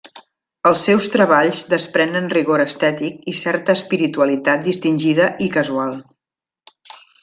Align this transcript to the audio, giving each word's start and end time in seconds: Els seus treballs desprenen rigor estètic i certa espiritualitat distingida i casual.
Els 0.69 0.85
seus 0.87 1.09
treballs 1.15 1.59
desprenen 1.73 2.31
rigor 2.33 2.65
estètic 2.65 3.21
i 3.35 3.37
certa 3.43 3.77
espiritualitat 3.81 4.67
distingida 4.73 5.33
i 5.49 5.55
casual. 5.61 5.99